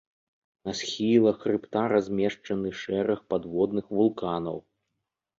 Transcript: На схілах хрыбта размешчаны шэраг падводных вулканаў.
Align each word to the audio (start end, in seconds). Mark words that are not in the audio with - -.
На 0.67 0.71
схілах 0.77 1.35
хрыбта 1.43 1.83
размешчаны 1.93 2.71
шэраг 2.83 3.19
падводных 3.33 3.85
вулканаў. 3.99 4.57